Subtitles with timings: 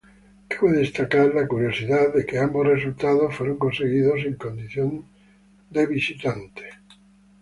[0.51, 5.05] Cabe destacar la curiosidad de que ambos resultados fueron conseguidos en condición
[5.69, 6.63] de visitante.